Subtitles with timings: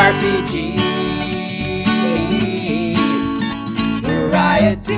[0.00, 0.54] RPG
[4.00, 4.96] Variety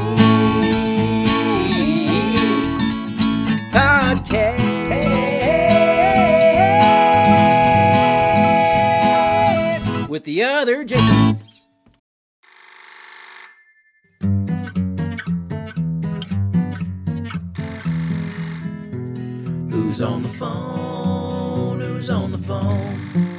[10.09, 11.41] with the other Jason.
[19.69, 21.81] Who's on the phone?
[21.81, 23.32] Who's on the phone?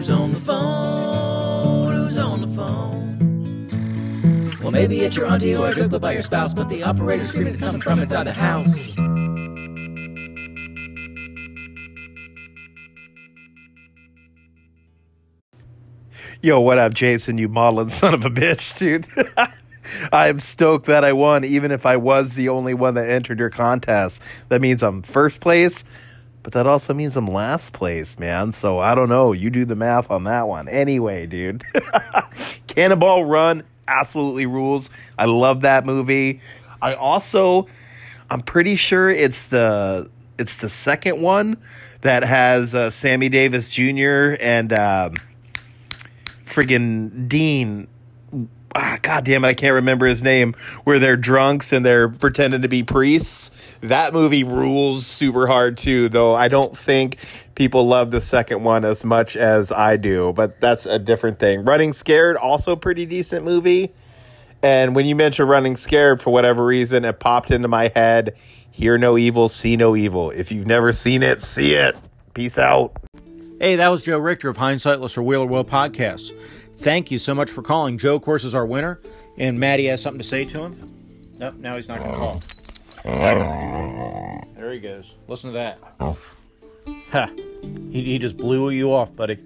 [0.00, 1.92] Who's on the phone?
[1.92, 3.68] Who's on the phone?
[4.62, 7.48] Well, maybe it's your auntie or a joke by your spouse, but the operator screaming
[7.48, 8.96] is coming from inside the house.
[16.40, 17.36] Yo, what up, Jason?
[17.36, 19.06] You modeling son of a bitch, dude.
[20.14, 23.38] I am stoked that I won, even if I was the only one that entered
[23.38, 24.22] your contest.
[24.48, 25.84] That means I'm first place,
[26.42, 28.52] but that also means I'm last place, man.
[28.52, 29.32] So I don't know.
[29.32, 30.68] You do the math on that one.
[30.68, 31.62] Anyway, dude.
[32.66, 34.90] Cannonball Run absolutely rules.
[35.18, 36.40] I love that movie.
[36.80, 37.66] I also,
[38.30, 41.58] I'm pretty sure it's the it's the second one
[42.00, 44.36] that has uh, Sammy Davis Jr.
[44.40, 44.72] and.
[44.72, 45.14] Um,
[46.50, 47.86] friggin' Dean.
[48.74, 50.54] Ah, God damn it, I can't remember his name.
[50.84, 53.78] Where they're drunks and they're pretending to be priests.
[53.82, 57.16] That movie rules super hard too, though I don't think
[57.54, 61.64] people love the second one as much as I do, but that's a different thing.
[61.64, 63.92] Running Scared, also pretty decent movie.
[64.62, 68.36] And when you mentioned Running Scared, for whatever reason, it popped into my head
[68.80, 70.30] Hear no evil, see no evil.
[70.30, 71.96] If you've never seen it, see it.
[72.32, 72.96] Peace out.
[73.60, 76.32] Hey, that was Joe Richter of Hindsightless or Wheeler Will Podcasts.
[76.80, 77.98] Thank you so much for calling.
[77.98, 79.00] Joe, of course, is our winner,
[79.36, 80.86] and Maddie has something to say to him.
[81.38, 82.42] Nope, now he's not going to call.
[84.56, 85.14] There he goes.
[85.28, 85.78] Listen to that.
[87.12, 87.30] Ha!
[87.90, 89.38] He, he just blew you off, buddy.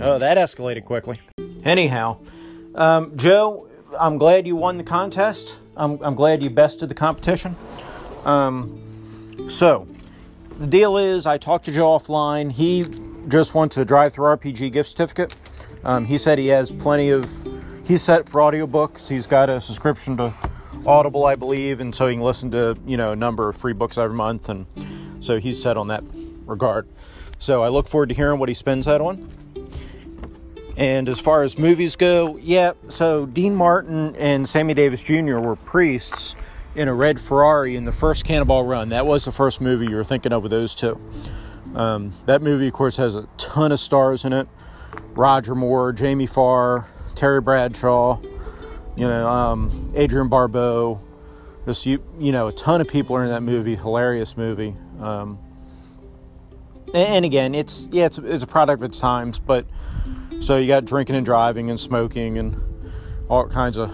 [0.00, 1.20] Oh, that escalated quickly.
[1.64, 2.18] Anyhow,
[2.76, 3.68] um, Joe,
[3.98, 5.58] I'm glad you won the contest.
[5.76, 7.56] I'm, I'm glad you bested the competition.
[8.24, 9.86] Um, so,
[10.58, 12.50] the deal is, I talked to Joe offline.
[12.52, 12.84] He
[13.28, 15.34] just wants a DriveThruRPG gift certificate.
[15.84, 17.26] Um, he said he has plenty of.
[17.84, 19.08] He's set for audiobooks.
[19.08, 20.32] He's got a subscription to
[20.86, 23.72] Audible, I believe, and so he can listen to you know a number of free
[23.72, 24.66] books every month, and
[25.20, 26.04] so he's set on that
[26.46, 26.88] regard.
[27.38, 29.30] So I look forward to hearing what he spends that on.
[30.76, 35.38] And as far as movies go, yeah, so Dean Martin and Sammy Davis Jr.
[35.38, 36.34] were priests
[36.74, 38.90] in a red Ferrari in the first Cannonball Run.
[38.90, 41.00] That was the first movie you were thinking of with those two.
[41.74, 44.48] Um, that movie, of course, has a ton of stars in it
[45.14, 48.20] Roger Moore, Jamie Farr, Terry Bradshaw,
[48.96, 51.00] you know, um, Adrienne Barbeau.
[51.64, 53.76] Just you, you know, a ton of people are in that movie.
[53.76, 54.74] Hilarious movie.
[55.00, 55.38] Um,
[56.94, 59.66] and, again, it's yeah, it's it's a product of its times, but
[60.40, 62.60] so you got drinking and driving and smoking and
[63.28, 63.90] all kinds of,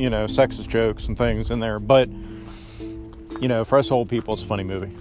[0.00, 1.78] you know, sexist jokes and things in there.
[1.78, 2.08] But,
[3.38, 4.96] you know, for us old people, it's a funny movie.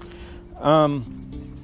[0.59, 1.55] Um,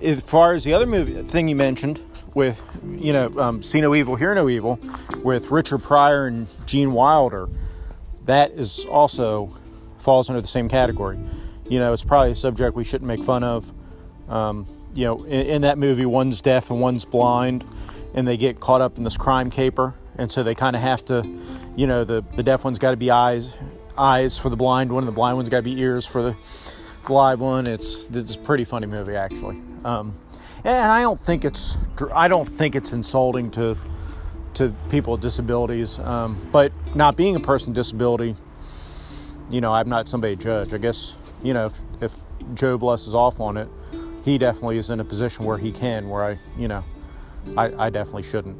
[0.00, 2.00] as far as the other movie thing you mentioned
[2.32, 4.80] with, you know, um, See No Evil, Hear No Evil,
[5.22, 7.48] with Richard Pryor and Gene Wilder,
[8.24, 9.54] that is also
[9.98, 11.18] falls under the same category.
[11.68, 13.70] You know, it's probably a subject we shouldn't make fun of.
[14.30, 17.66] Um, you know, in, in that movie, one's deaf and one's blind
[18.14, 21.04] and they get caught up in this crime caper and so they kind of have
[21.06, 21.22] to
[21.76, 23.56] you know the the deaf one's got to be eyes
[23.96, 26.36] eyes for the blind one and the blind one's got to be ears for the
[27.08, 27.66] live one.
[27.66, 29.60] It's it's a pretty funny movie actually.
[29.84, 30.18] Um,
[30.64, 31.76] and i don't think it's
[32.14, 33.76] i don't think it's insulting to
[34.54, 35.98] to people with disabilities.
[35.98, 38.36] Um, but not being a person with disability
[39.50, 40.72] you know i'm not somebody to judge.
[40.72, 42.16] I guess you know if, if
[42.54, 43.68] joe blesses off on it
[44.24, 46.84] he definitely is in a position where he can where i you know
[47.56, 48.56] I, I definitely shouldn't.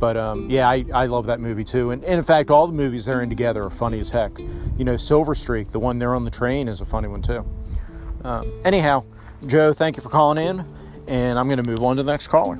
[0.00, 1.90] But um, yeah, I, I love that movie too.
[1.90, 4.38] And, and, in fact, all the movies they're in together are funny as heck.
[4.38, 7.46] You know, Silver Streak, the one there on the train, is a funny one too.
[8.24, 9.04] Um, anyhow,
[9.46, 10.64] Joe, thank you for calling in.
[11.06, 12.58] And I'm going to move on to the next caller.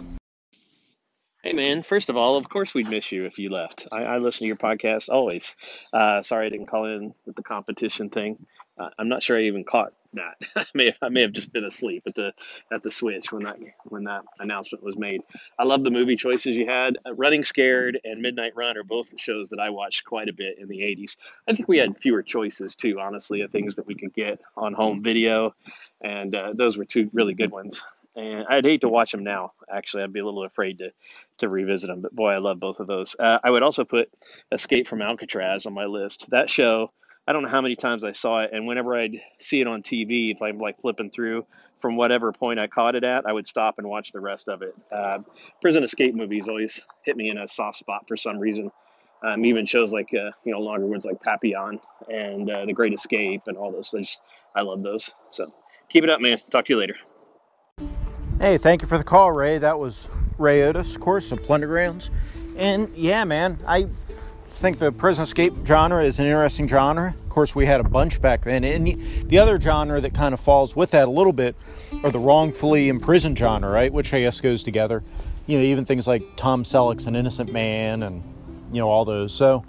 [1.42, 3.88] Hey man, first of all, of course we'd miss you if you left.
[3.90, 5.56] I, I listen to your podcast always.
[5.90, 8.44] Uh, sorry I didn't call in with the competition thing.
[8.78, 10.36] Uh, I'm not sure I even caught that.
[10.56, 12.32] I may have I may have just been asleep at the
[12.72, 15.22] at the switch when that when that announcement was made.
[15.58, 16.98] I love the movie choices you had.
[17.06, 20.58] Uh, Running Scared and Midnight Run are both shows that I watched quite a bit
[20.58, 21.16] in the 80s.
[21.48, 24.72] I think we had fewer choices too, honestly, of things that we could get on
[24.72, 25.54] home video,
[26.00, 27.80] and uh, those were two really good ones
[28.16, 29.52] and I'd hate to watch them now.
[29.70, 30.92] Actually, I'd be a little afraid to
[31.38, 32.00] to revisit them.
[32.00, 33.16] But boy, I love both of those.
[33.18, 34.10] Uh, I would also put
[34.52, 36.30] Escape from Alcatraz on my list.
[36.30, 36.90] That show,
[37.30, 39.84] I don't know how many times I saw it, and whenever I'd see it on
[39.84, 41.46] TV, if I'm like flipping through
[41.78, 44.62] from whatever point I caught it at, I would stop and watch the rest of
[44.62, 44.74] it.
[44.90, 45.20] Uh,
[45.62, 48.72] prison escape movies always hit me in a soft spot for some reason.
[49.22, 51.78] Um, even shows like uh, you know longer ones like Papillon
[52.08, 53.94] and uh, The Great Escape and all those.
[53.94, 54.20] I just
[54.56, 55.08] I love those.
[55.30, 55.54] So
[55.88, 56.36] keep it up, man.
[56.50, 56.96] Talk to you later.
[58.40, 59.58] Hey, thank you for the call, Ray.
[59.58, 62.10] That was Ray Otis, of course, of Plundergrounds.
[62.56, 63.86] And yeah, man, I
[64.60, 67.14] think the prison escape genre is an interesting genre.
[67.24, 68.62] Of course, we had a bunch back then.
[68.62, 68.86] And
[69.28, 71.56] the other genre that kind of falls with that a little bit
[72.04, 73.90] are the wrongfully imprisoned genre, right?
[73.90, 75.02] Which I guess goes together.
[75.46, 78.22] You know, even things like Tom Selleck's An Innocent Man and,
[78.70, 79.32] you know, all those.
[79.32, 79.64] So,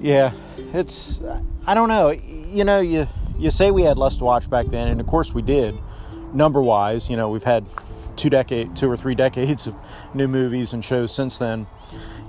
[0.00, 0.32] yeah,
[0.72, 1.20] it's,
[1.66, 2.10] I don't know.
[2.10, 3.06] You know, you,
[3.38, 5.78] you say we had less to watch back then, and of course we did
[6.32, 7.10] number wise.
[7.10, 7.66] You know, we've had
[8.16, 9.74] two decade, two or three decades of
[10.14, 11.66] new movies and shows since then.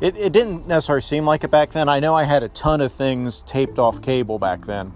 [0.02, 1.90] It, it didn't necessarily seem like it back then.
[1.90, 4.94] I know I had a ton of things taped off cable back then.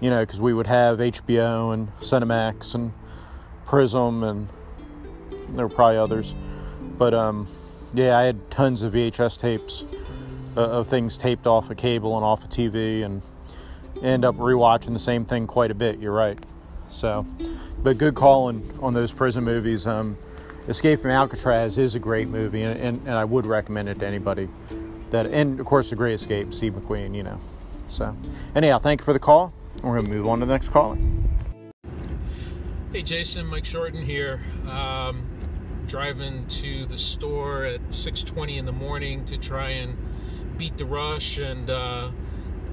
[0.00, 2.92] You know, because we would have HBO and Cinemax and
[3.66, 4.48] Prism and
[5.48, 6.34] there were probably others.
[6.96, 7.48] But um,
[7.92, 9.84] yeah, I had tons of VHS tapes
[10.56, 13.22] uh, of things taped off of cable and off of TV and
[14.02, 15.98] end up rewatching the same thing quite a bit.
[15.98, 16.38] You're right.
[16.88, 17.26] So,
[17.82, 19.86] but good call on, on those prison movies.
[19.86, 20.18] Um,
[20.70, 24.06] Escape from Alcatraz is a great movie, and, and, and, I would recommend it to
[24.06, 24.48] anybody.
[25.10, 27.12] That and of course, The Great Escape, Steve McQueen.
[27.12, 27.40] You know.
[27.88, 28.16] So,
[28.54, 29.52] anyhow, thank you for the call.
[29.82, 30.96] We're going to move on to the next caller.
[32.92, 34.44] Hey, Jason, Mike Shorten here.
[34.68, 35.26] Um,
[35.88, 39.96] driving to the store at 6:20 in the morning to try and
[40.56, 42.12] beat the rush and uh,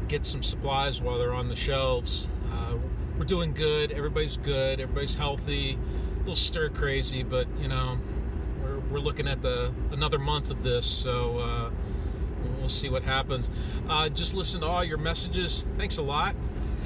[0.07, 2.29] get some supplies while they're on the shelves.
[2.51, 2.75] Uh,
[3.17, 3.91] we're doing good.
[3.91, 4.79] Everybody's good.
[4.79, 5.79] Everybody's healthy.
[6.27, 7.97] Little stir crazy, but you know,
[8.61, 11.69] we're, we're looking at the another month of this, so uh,
[12.59, 13.49] we'll see what happens.
[13.87, 15.65] Uh, just listen to all your messages.
[15.77, 16.35] Thanks a lot.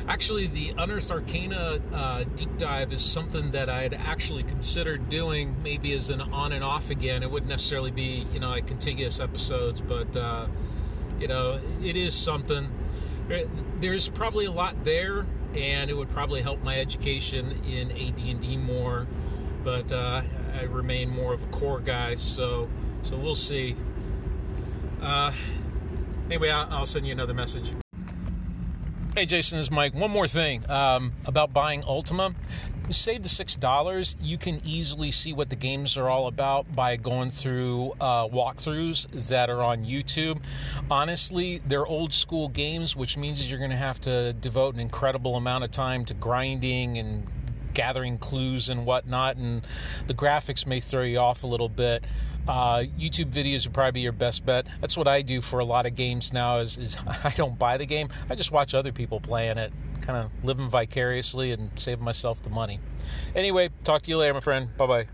[0.07, 5.55] Actually, the Unearthed Arcana uh, deep dive is something that I had actually considered doing,
[5.63, 7.23] maybe as an on and off again.
[7.23, 10.45] It wouldn't necessarily be, you know, like contiguous episodes, but uh,
[11.19, 12.69] you know, it is something.
[13.79, 19.07] There's probably a lot there and it would probably help my education in AD&D more.
[19.63, 20.21] But uh,
[20.53, 22.69] I remain more of a core guy, so
[23.03, 23.75] so we'll see.
[25.01, 25.31] Uh,
[26.25, 27.71] anyway, I'll, I'll send you another message.
[29.13, 29.93] Hey, Jason, this is Mike.
[29.93, 32.33] One more thing um, about buying Ultima.
[32.91, 34.15] save the $6.
[34.21, 39.27] You can easily see what the games are all about by going through uh, walkthroughs
[39.27, 40.41] that are on YouTube.
[40.89, 45.35] Honestly, they're old school games, which means you're going to have to devote an incredible
[45.35, 47.27] amount of time to grinding and
[47.81, 49.63] gathering clues and whatnot, and
[50.05, 52.03] the graphics may throw you off a little bit.
[52.47, 54.67] Uh, YouTube videos would probably be your best bet.
[54.81, 56.59] That's what I do for a lot of games now.
[56.59, 58.09] Is, is I don't buy the game.
[58.29, 59.73] I just watch other people playing it,
[60.03, 62.79] kind of living vicariously and saving myself the money.
[63.33, 64.77] Anyway, talk to you later, my friend.
[64.77, 65.07] Bye bye.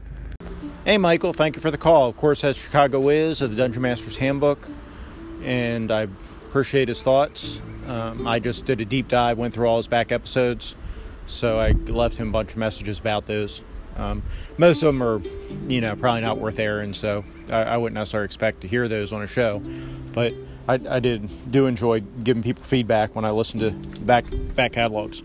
[0.83, 1.31] Hey, Michael.
[1.31, 2.09] Thank you for the call.
[2.09, 4.69] Of course, as Chicago Wiz of the Dungeon Master's Handbook,
[5.41, 6.07] and I
[6.49, 7.61] appreciate his thoughts.
[7.87, 10.75] Um, I just did a deep dive, went through all his back episodes,
[11.27, 13.61] so I left him a bunch of messages about those.
[13.95, 14.23] Um,
[14.57, 15.21] most of them are,
[15.67, 19.11] you know, probably not worth airing, so I, I, wouldn't necessarily expect to hear those
[19.11, 19.59] on a show.
[20.13, 20.33] But
[20.67, 25.23] I, I did do enjoy giving people feedback when I listen to back back catalogs.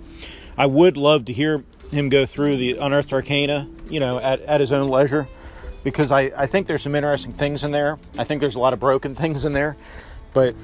[0.56, 4.60] I would love to hear him go through the Unearthed Arcana, you know, at, at
[4.60, 5.28] his own leisure,
[5.84, 7.98] because I, I think there's some interesting things in there.
[8.16, 9.76] I think there's a lot of broken things in there,
[10.32, 10.54] but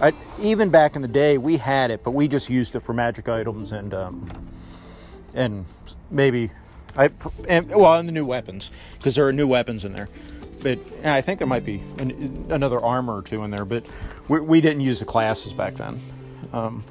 [0.00, 2.92] I, even back in the day, we had it, but we just used it for
[2.92, 4.48] magic items and um,
[5.34, 5.64] and
[6.10, 6.50] maybe
[6.96, 7.10] I
[7.48, 10.08] and, well, and the new weapons because there are new weapons in there.
[10.62, 13.64] But I think there might be an, another armor or two in there.
[13.64, 13.84] But
[14.28, 16.00] we, we didn't use the classes back then,
[16.52, 16.84] um,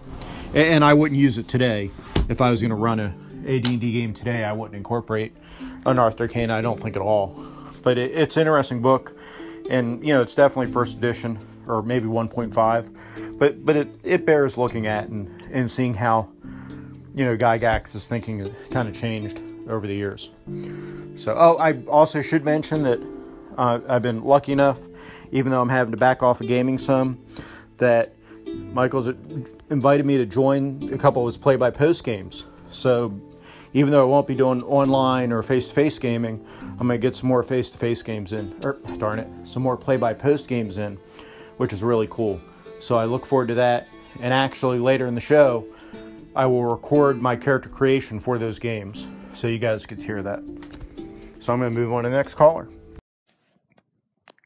[0.48, 1.92] and, and, I wouldn't use it today
[2.28, 3.14] if I was going to run a
[3.48, 4.44] AD&D game today.
[4.44, 5.34] I wouldn't incorporate
[5.86, 6.54] Unearthed Arcana.
[6.54, 7.36] I don't think at all.
[7.82, 9.18] But it, it's an interesting book,
[9.70, 13.38] and you know it's definitely first edition or maybe 1.5.
[13.38, 16.30] But but it, it bears looking at and, and seeing how
[17.16, 20.30] you know Gygax's thinking kind of changed over the years.
[21.16, 23.00] So, oh, I also should mention that
[23.58, 24.80] Uh, I've been lucky enough,
[25.32, 27.20] even though I'm having to back off of gaming some,
[27.78, 28.14] that
[28.74, 29.10] Michael's
[29.70, 32.46] invited me to join a couple of his play by post games.
[32.72, 33.14] So
[33.74, 36.46] even though I won't be doing online or face to face gaming,
[36.80, 39.62] I'm going to get some more face to face games in, or darn it, some
[39.64, 40.98] more play by post games in,
[41.58, 42.40] which is really cool.
[42.80, 43.90] So I look forward to that.
[44.22, 45.66] And actually, later in the show,
[46.36, 50.40] I will record my character creation for those games so you guys to hear that.
[51.40, 52.70] So I'm going to move on to the next caller.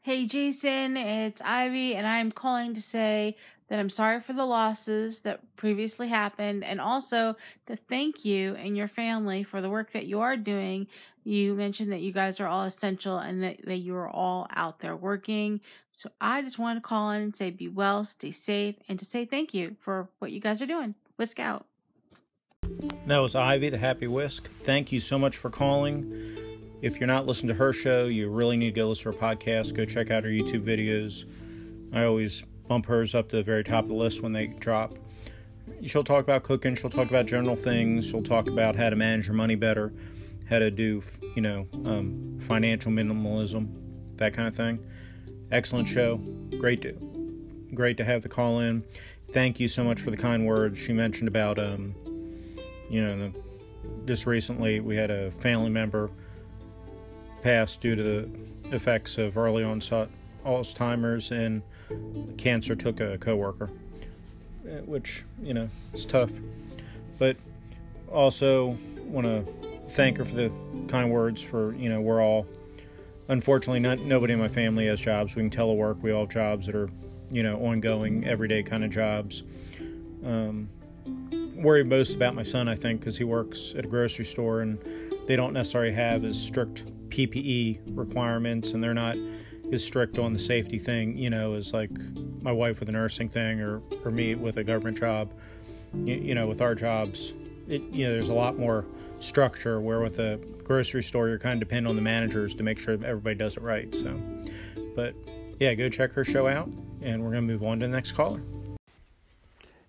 [0.02, 3.36] Hey Jason, it's Ivy, and I'm calling to say
[3.68, 7.34] that I'm sorry for the losses that previously happened and also
[7.66, 10.86] to thank you and your family for the work that you are doing.
[11.24, 14.78] You mentioned that you guys are all essential and that, that you are all out
[14.78, 15.60] there working.
[15.92, 19.04] So I just want to call in and say be well, stay safe, and to
[19.04, 20.94] say thank you for what you guys are doing.
[21.16, 21.66] Whisk out.
[23.06, 24.50] That was Ivy, the Happy Whisk.
[24.62, 26.36] Thank you so much for calling.
[26.82, 29.34] If you're not listening to her show, you really need to go listen to her
[29.36, 29.74] podcast.
[29.74, 31.24] Go check out her YouTube videos.
[31.92, 34.98] I always bump hers up to the very top of the list when they drop.
[35.84, 39.26] She'll talk about cooking, she'll talk about general things, she'll talk about how to manage
[39.26, 39.92] your money better,
[40.48, 41.02] how to do,
[41.34, 43.68] you know, um, financial minimalism,
[44.16, 44.78] that kind of thing.
[45.52, 46.16] Excellent show.
[46.58, 46.92] Great to,
[47.74, 48.82] great to have the call in.
[49.32, 50.78] Thank you so much for the kind words.
[50.78, 51.94] She mentioned about, um,
[52.90, 53.32] you know, the,
[54.06, 56.10] just recently we had a family member
[57.42, 58.28] pass due to the
[58.74, 60.08] effects of early onset
[60.44, 61.62] Alzheimer's and
[62.38, 63.70] cancer took a coworker,
[64.68, 66.30] eh, which you know it's tough.
[67.18, 67.36] But
[68.10, 69.44] also want to
[69.90, 70.52] thank her for the
[70.88, 71.42] kind words.
[71.42, 72.46] For you know we're all
[73.28, 75.34] unfortunately not nobody in my family has jobs.
[75.34, 76.00] We can telework.
[76.00, 76.90] We all have jobs that are
[77.30, 79.42] you know ongoing, everyday kind of jobs.
[80.24, 80.68] Um,
[81.56, 84.78] worry most about my son, I think, because he works at a grocery store and
[85.26, 89.16] they don't necessarily have as strict PPE requirements, and they're not
[89.72, 91.90] as strict on the safety thing, you know, as like
[92.40, 95.32] my wife with a nursing thing or, or me with a government job.
[95.94, 97.34] You, you know, with our jobs,
[97.68, 98.84] it, you know, there's a lot more
[99.20, 102.78] structure where with a grocery store, you're kind of depend on the managers to make
[102.78, 103.94] sure everybody does it right.
[103.94, 104.20] So,
[104.94, 105.14] but
[105.58, 106.68] yeah, go check her show out,
[107.00, 108.42] and we're going to move on to the next caller.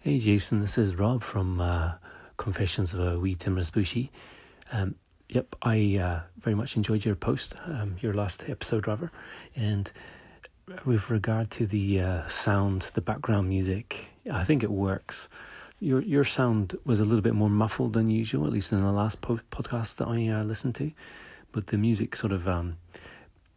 [0.07, 1.95] Hey, Jason, this is Rob from uh,
[2.37, 4.09] Confessions of a Wee Timorous Bushi.
[4.71, 4.95] Um,
[5.27, 9.11] yep, I uh, very much enjoyed your post, um, your last episode, rather.
[9.53, 9.91] And
[10.85, 15.27] with regard to the uh, sound, the background music, I think it works.
[15.81, 18.93] Your your sound was a little bit more muffled than usual, at least in the
[18.93, 20.89] last po- podcast that I uh, listened to.
[21.51, 22.77] But the music sort of um,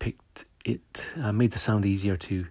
[0.01, 2.47] picked it, uh, made the sound easier to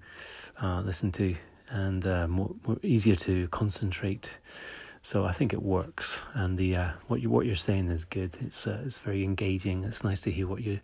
[0.62, 1.36] uh, listen to
[1.70, 4.30] and uh, more, more easier to concentrate.
[5.02, 8.38] So I think it works, and the uh, what you what you're saying is good.
[8.42, 9.84] It's uh, it's very engaging.
[9.86, 10.80] It's nice to hear what you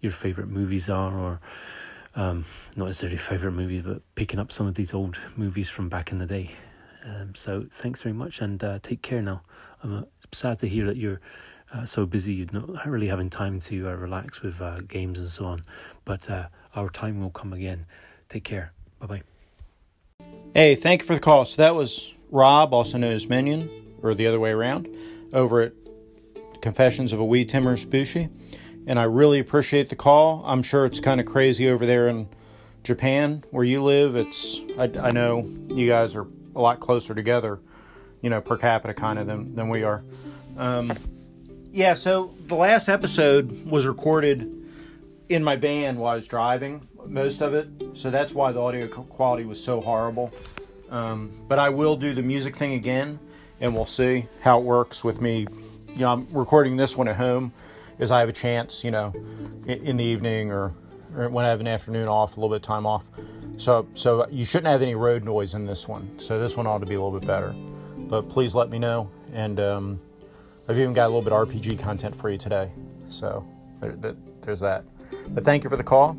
[0.00, 1.40] your favorite movies are, or
[2.16, 2.44] um,
[2.76, 6.18] not necessarily favorite movies, but picking up some of these old movies from back in
[6.18, 6.50] the day.
[7.04, 9.42] Um, so thanks very much, and uh, take care now.
[9.84, 10.02] I'm uh,
[10.32, 11.20] sad to hear that you're
[11.74, 15.28] uh, so busy, you're not really having time to uh, relax with uh, games and
[15.28, 15.58] so on.
[16.04, 17.86] But uh, our time will come again.
[18.28, 18.72] Take care.
[19.00, 19.33] Bye bye.
[20.56, 21.44] Hey, thank you for the call.
[21.46, 23.68] So that was Rob, also known as Minion,
[24.02, 24.86] or the other way around,
[25.32, 25.72] over at
[26.62, 28.28] Confessions of a Wee Timorous Bushi.
[28.86, 30.44] And I really appreciate the call.
[30.46, 32.28] I'm sure it's kind of crazy over there in
[32.84, 34.14] Japan where you live.
[34.14, 37.58] It's I, I know you guys are a lot closer together,
[38.22, 40.04] you know, per capita kind of than, than we are.
[40.56, 40.92] Um,
[41.72, 44.48] yeah, so the last episode was recorded
[45.28, 47.68] in my van while I was driving, most of it.
[47.94, 50.32] So that's why the audio quality was so horrible.
[50.90, 53.18] Um, but I will do the music thing again,
[53.60, 55.46] and we'll see how it works with me.
[55.88, 57.52] You know, I'm recording this one at home,
[57.98, 59.12] as I have a chance, you know,
[59.66, 60.72] in, the evening or,
[61.16, 63.08] or, when I have an afternoon off, a little bit of time off.
[63.56, 66.18] So, so you shouldn't have any road noise in this one.
[66.18, 67.54] So this one ought to be a little bit better.
[67.96, 70.00] But please let me know, and um,
[70.68, 72.70] I've even got a little bit RPG content for you today.
[73.08, 73.46] So
[73.80, 74.84] there, there's that.
[75.28, 76.18] But thank you for the call.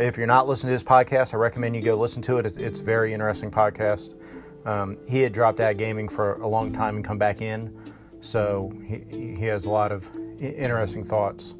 [0.00, 2.46] If you're not listening to this podcast, I recommend you go listen to it.
[2.46, 4.14] It's, it's a very interesting podcast.
[4.64, 7.78] Um, he had dropped out gaming for a long time and come back in,
[8.22, 10.08] so he, he has a lot of
[10.40, 11.54] interesting thoughts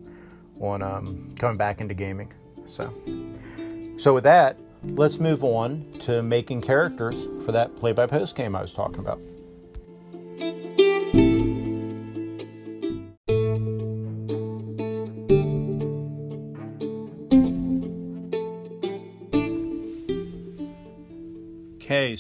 [0.58, 2.32] on um, coming back into gaming.
[2.64, 2.90] So,
[3.98, 8.72] so with that, let's move on to making characters for that play-by-post game I was
[8.72, 9.20] talking about.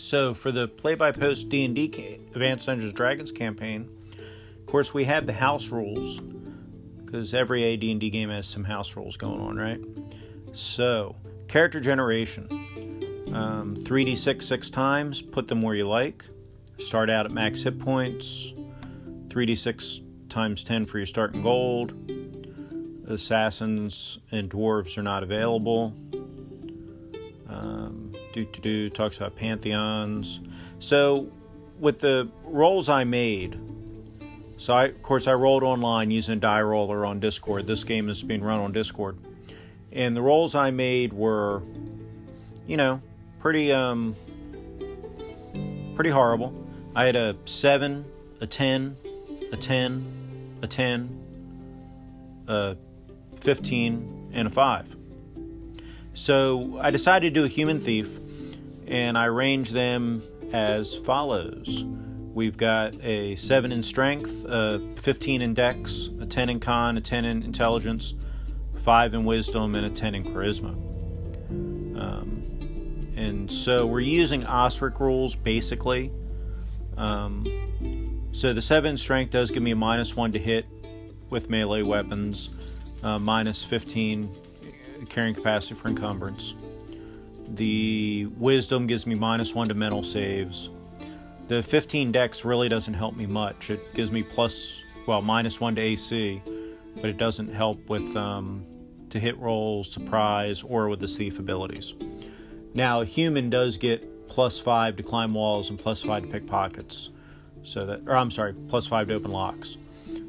[0.00, 3.88] So for the play-by-post D&D Advanced Dungeons Dragons campaign,
[4.58, 6.20] of course we have the house rules
[7.04, 9.80] because every AD&D game has some house rules going on, right?
[10.52, 11.16] So,
[11.48, 12.48] character generation
[13.32, 16.24] um, 3d6 six times, put them where you like.
[16.78, 18.54] Start out at max hit points.
[19.28, 21.94] 3d6 times 10 for your starting gold.
[23.06, 25.94] Assassins and dwarves are not available.
[28.32, 30.40] Do to do talks about pantheons.
[30.78, 31.28] So,
[31.78, 33.60] with the rolls I made,
[34.56, 37.66] so I, of course I rolled online using die roller on Discord.
[37.66, 39.18] This game is being run on Discord,
[39.90, 41.62] and the rolls I made were,
[42.66, 43.02] you know,
[43.40, 44.14] pretty um,
[45.94, 46.54] pretty horrible.
[46.94, 48.04] I had a seven,
[48.40, 48.96] a ten,
[49.50, 51.18] a ten, a ten,
[52.46, 52.76] a
[53.40, 54.94] fifteen, and a five.
[56.14, 58.18] So I decided to do a human thief,
[58.86, 61.84] and I arranged them as follows.
[62.32, 67.00] We've got a 7 in strength, a 15 in dex, a 10 in con, a
[67.00, 68.14] 10 in intelligence,
[68.84, 70.70] 5 in wisdom, and a 10 in charisma.
[72.00, 76.12] Um, and so we're using Osric rules basically.
[76.96, 80.66] Um, so the 7 in strength does give me a minus 1 to hit
[81.30, 82.54] with melee weapons,
[83.02, 84.28] uh, minus 15
[85.08, 86.54] carrying capacity for encumbrance.
[87.48, 90.70] The wisdom gives me minus 1 to mental saves
[91.50, 93.70] the 15 dex really doesn't help me much.
[93.70, 96.40] It gives me plus, well, minus one to AC,
[96.94, 98.64] but it doesn't help with um,
[99.08, 101.94] to hit rolls, surprise, or with the thief abilities.
[102.72, 106.46] Now, a human does get plus five to climb walls and plus five to pick
[106.46, 107.10] pockets.
[107.64, 109.76] So that, or I'm sorry, plus five to open locks.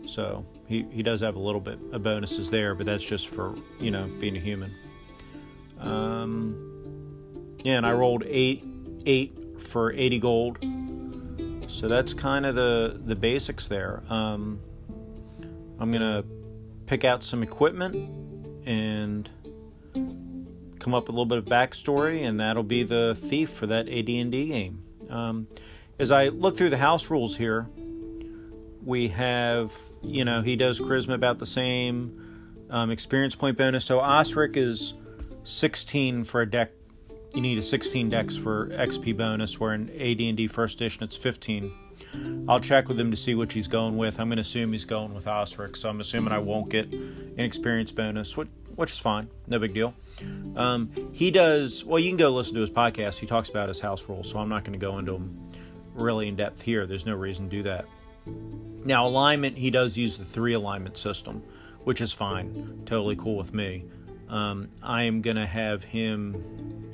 [0.08, 3.56] So he, he does have a little bit of bonuses there, but that's just for,
[3.80, 4.74] you know, being a human.
[5.80, 8.64] Um, yeah, and I rolled eight,
[9.06, 10.58] eight for 80 gold
[11.72, 14.04] so that's kind of the the basics there.
[14.10, 14.60] Um,
[15.80, 16.24] I'm gonna
[16.86, 17.96] pick out some equipment
[18.66, 19.30] and
[20.80, 23.88] come up with a little bit of backstory, and that'll be the thief for that
[23.88, 24.84] AD&D game.
[25.10, 25.48] Um,
[25.98, 27.70] as I look through the house rules here,
[28.84, 29.72] we have
[30.02, 33.86] you know he does charisma about the same, um, experience point bonus.
[33.86, 34.94] So Osric is
[35.44, 36.72] 16 for a deck
[37.34, 41.72] you need a 16 dex for XP bonus, where in AD&D First Edition it's 15.
[42.50, 44.20] I'll check with him to see which he's going with.
[44.20, 47.40] I'm going to assume he's going with Osric, so I'm assuming I won't get an
[47.40, 49.94] experience bonus, which, which is fine, no big deal.
[50.56, 52.00] Um, he does well.
[52.00, 53.20] You can go listen to his podcast.
[53.20, 55.52] He talks about his house rules, so I'm not going to go into them
[55.94, 56.86] really in depth here.
[56.86, 57.86] There's no reason to do that.
[58.26, 61.44] Now alignment, he does use the three alignment system,
[61.84, 63.86] which is fine, totally cool with me.
[64.30, 66.92] Um, I am going to have him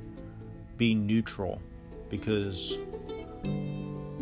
[0.77, 1.61] be neutral
[2.09, 2.77] because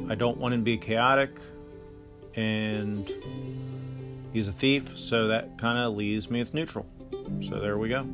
[0.10, 1.40] I don't want him to be chaotic
[2.36, 3.12] and
[4.34, 6.86] he's a thief, so that kind of leaves me with neutral.
[7.40, 8.08] So there we go.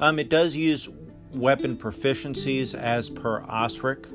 [0.00, 0.88] Um, it does use
[1.32, 4.08] weapon proficiencies as per Osric.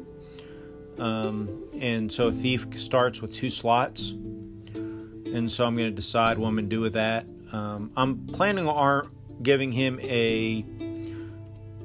[1.00, 4.12] Um, and so a thief starts with two slots.
[4.12, 7.26] And so I'm going to decide what I'm going to do with that.
[7.52, 9.10] Um, I'm planning on
[9.42, 10.66] giving him a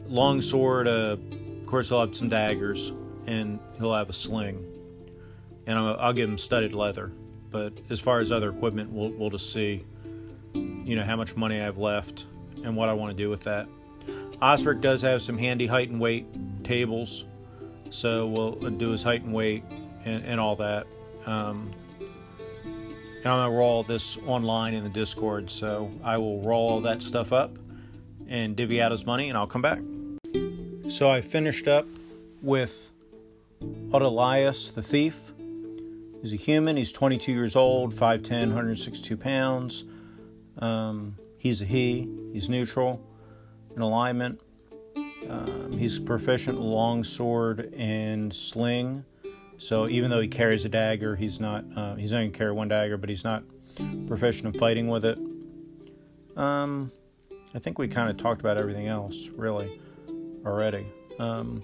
[0.07, 1.21] long sword, of
[1.67, 2.93] course, he'll have some daggers
[3.27, 4.65] and he'll have a sling.
[5.67, 7.13] And I'll, I'll give him studded leather.
[7.51, 9.85] But as far as other equipment, we'll, we'll just see,
[10.55, 12.27] you know, how much money I have left
[12.65, 13.69] and what I want to do with that.
[14.41, 16.27] Osric does have some handy height and weight
[16.65, 17.25] tables,
[17.91, 19.65] so we'll do his height and weight
[20.05, 20.87] and, and all that.
[21.27, 21.73] Um,
[23.19, 27.03] and I'm gonna roll this online in the Discord, so I will roll all that
[27.03, 27.59] stuff up
[28.29, 29.81] and divvy out his money, and I'll come back.
[30.89, 31.87] So I finished up
[32.43, 32.93] with
[33.61, 35.33] Odalias the thief.
[36.23, 36.77] He's a human.
[36.77, 39.85] He's 22 years old, 5'10, 162 pounds.
[40.59, 42.09] Um, he's a he.
[42.33, 43.01] He's neutral
[43.75, 44.41] in alignment.
[45.29, 49.05] Um, he's proficient long sword and sling.
[49.59, 51.65] So even though he carries a dagger, he's not.
[51.77, 53.43] Uh, he's only carry one dagger, but he's not
[54.07, 55.19] proficient in fighting with it.
[56.37, 56.93] Um,
[57.55, 59.81] I think we kind of talked about everything else, really
[60.45, 60.87] already.
[61.19, 61.63] Um,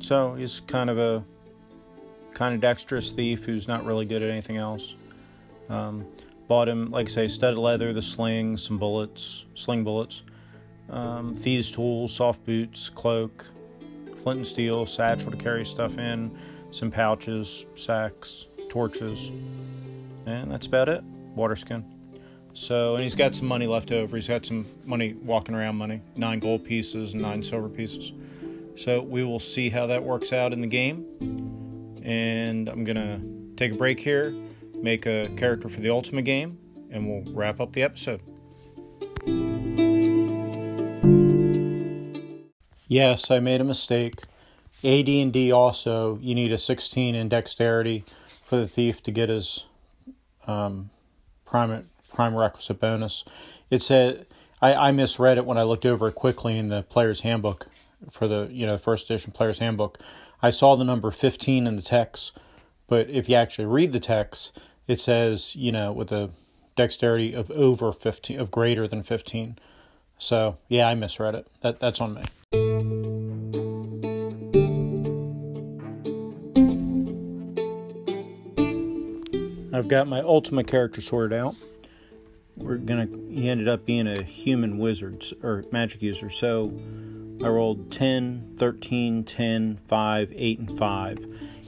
[0.00, 1.24] so he's kind of a
[2.34, 4.94] kind of dexterous thief who's not really good at anything else.
[5.68, 6.06] Um,
[6.48, 10.22] bought him, like I say, studded leather, the sling, some bullets, sling bullets,
[10.90, 13.46] um, thieves' tools, soft boots, cloak,
[14.16, 16.36] flint and steel, satchel to carry stuff in,
[16.70, 19.30] some pouches, sacks, torches,
[20.26, 21.02] and that's about it.
[21.34, 21.84] Water skin.
[22.52, 24.16] So, and he's got some money left over.
[24.16, 28.12] He's got some money walking around money nine gold pieces and nine silver pieces.
[28.76, 31.04] So, we will see how that works out in the game.
[32.02, 34.34] And I'm going to take a break here,
[34.80, 36.58] make a character for the Ultima game,
[36.90, 38.22] and we'll wrap up the episode.
[42.88, 44.22] Yes, I made a mistake.
[44.84, 48.04] AD and D also, you need a 16 in dexterity
[48.44, 49.66] for the thief to get his
[50.46, 50.90] um,
[51.44, 53.24] prime prime requisite bonus.
[53.70, 54.26] It said
[54.62, 57.66] I, I misread it when I looked over it quickly in the player's handbook
[58.10, 59.98] for the you know first edition player's handbook.
[60.42, 62.38] I saw the number 15 in the text,
[62.86, 66.30] but if you actually read the text, it says you know with a
[66.76, 69.58] dexterity of over 15 of greater than 15.
[70.18, 71.48] So yeah, I misread it.
[71.62, 72.22] That that's on me.
[79.76, 81.54] I've got my Ultima character sorted out.
[82.56, 83.08] We're gonna.
[83.28, 86.30] He ended up being a human wizard or magic user.
[86.30, 86.72] So
[87.44, 91.26] I rolled 10, 13, 10, 5, 8, and 5.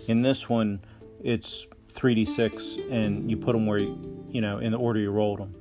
[0.08, 0.80] In this one,
[1.22, 5.40] it's 3d6, and you put them where you, you know, in the order you rolled
[5.40, 5.54] them.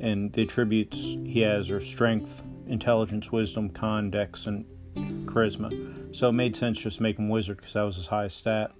[0.00, 4.64] And the attributes he has are strength, intelligence, wisdom, con, dex, and
[5.26, 6.14] charisma.
[6.14, 8.72] So it made sense just make him wizard because that was his highest stat.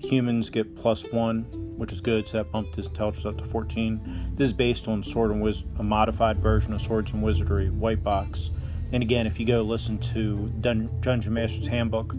[0.00, 1.42] Humans get plus one,
[1.76, 4.32] which is good, so that bumped his intelligence up to 14.
[4.34, 8.02] This is based on Sword and Wiz- a modified version of Swords and Wizardry White
[8.02, 8.50] Box.
[8.90, 12.14] And again, if you go listen to Dun- Dungeon Master's Handbook,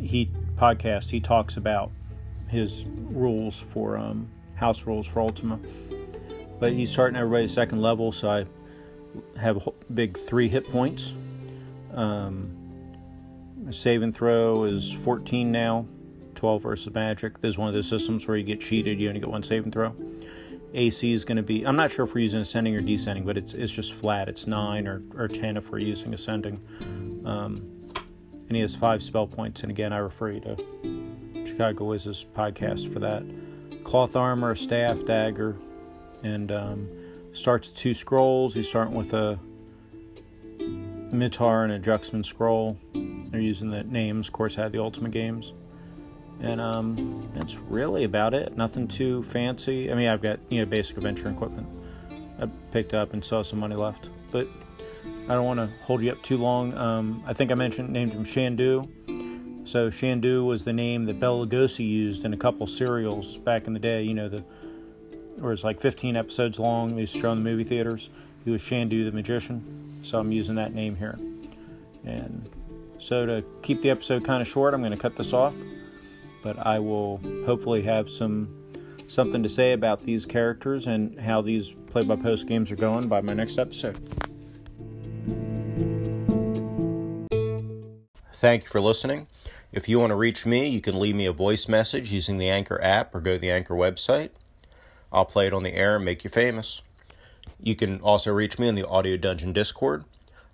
[0.00, 1.90] he podcast, he talks about
[2.48, 5.58] his rules for um, house rules for Ultima.
[6.58, 8.46] But he's starting everybody at second level, so I
[9.38, 11.14] have big three hit points.
[11.94, 12.56] Um,
[13.70, 15.86] save and throw is 14 now.
[16.34, 17.40] 12 versus magic.
[17.40, 19.64] This is one of those systems where you get cheated, you only get one save
[19.64, 19.94] and throw.
[20.74, 23.36] AC is going to be, I'm not sure if we're using ascending or descending, but
[23.36, 24.28] it's, it's just flat.
[24.28, 26.60] It's 9 or, or 10 if we're using ascending.
[27.24, 27.72] Um,
[28.48, 29.62] and he has five spell points.
[29.62, 33.22] And again, I refer you to Chicago Wiz's podcast for that.
[33.84, 35.56] Cloth armor, staff, dagger,
[36.22, 36.88] and um,
[37.32, 38.54] starts two scrolls.
[38.54, 39.38] He's starting with a
[40.58, 42.78] Mitar and a Juxman scroll.
[42.94, 45.52] They're using the names, of course, had the Ultima games.
[46.40, 48.56] And um, that's really about it.
[48.56, 49.92] Nothing too fancy.
[49.92, 51.68] I mean, I've got you know basic adventure equipment
[52.42, 54.48] I picked up and saw some money left, but
[55.04, 56.76] I don't want to hold you up too long.
[56.76, 58.88] Um, I think I mentioned named him Chandu.
[59.64, 63.72] So Chandu was the name that Bela Lugosi used in a couple serials back in
[63.72, 64.02] the day.
[64.02, 64.44] You know the
[65.42, 66.94] where it's like 15 episodes long.
[66.94, 68.10] He was shown in the movie theaters.
[68.44, 69.98] He was Chandu the magician.
[70.02, 71.18] So I'm using that name here.
[72.04, 72.48] And
[72.98, 75.54] so to keep the episode kind of short, I'm going to cut this off
[76.42, 78.58] but I will hopefully have some
[79.06, 83.08] something to say about these characters and how these play by post games are going
[83.08, 83.96] by my next episode.
[88.34, 89.28] Thank you for listening.
[89.70, 92.48] If you want to reach me, you can leave me a voice message using the
[92.48, 94.30] Anchor app or go to the Anchor website.
[95.12, 96.82] I'll play it on the air and make you famous.
[97.60, 100.04] You can also reach me in the Audio Dungeon Discord.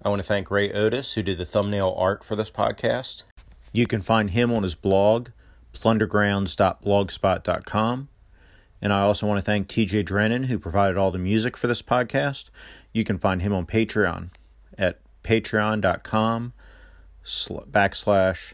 [0.02, 3.22] I want to thank Ray Otis, who did the thumbnail art for this podcast.
[3.72, 5.28] You can find him on his blog,
[5.74, 8.08] plundergrounds.blogspot.com.
[8.80, 11.82] And I also want to thank TJ Drennan, who provided all the music for this
[11.82, 12.50] podcast.
[12.92, 14.30] You can find him on Patreon
[14.76, 16.52] at patreon.com
[17.24, 18.52] backslash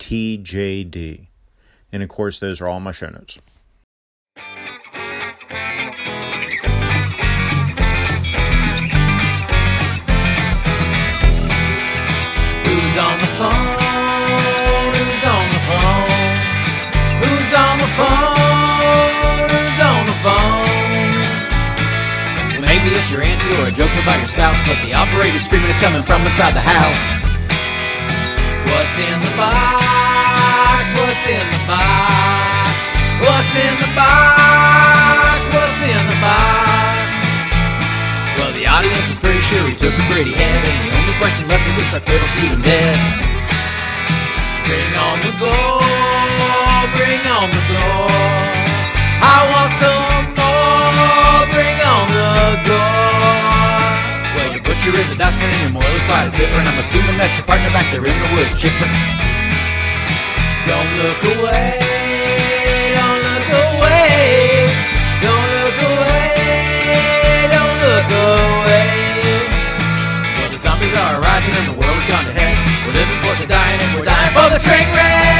[0.00, 1.26] TJD.
[1.92, 3.38] And of course, those are all my show notes.
[23.76, 27.20] Joke about your spouse, but the operator's screaming it's coming from inside the house.
[28.72, 30.88] What's in the box?
[30.96, 32.72] What's in the box?
[33.20, 35.52] What's in the box?
[35.52, 37.04] What's in the box?
[38.40, 41.44] Well, the audience was pretty sure he took a pretty head, and the only question
[41.44, 42.96] left is if that fiddle shoot him dead.
[44.64, 48.24] Bring on the gore, bring on the gore.
[49.20, 51.44] I want some more,
[56.46, 56.68] shipment.
[56.68, 58.86] I'm assuming that your partner back there in the wood chipper.
[60.66, 61.78] Don't look away.
[62.94, 64.70] Don't look away.
[65.22, 66.30] Don't look away.
[67.50, 68.90] Don't look away.
[70.38, 72.54] Well, the zombies are arising and the world has gone to heck.
[72.86, 75.35] We're living for the dying and we're dying for the train wreck.